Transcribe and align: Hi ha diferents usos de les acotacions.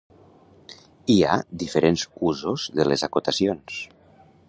Hi 1.15 1.17
ha 1.23 1.35
diferents 1.65 2.07
usos 2.33 2.67
de 2.81 2.91
les 2.91 3.09
acotacions. 3.11 3.81